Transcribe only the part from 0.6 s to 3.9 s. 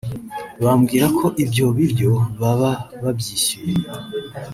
bambwira ko ibyo biryo baba babyishyuye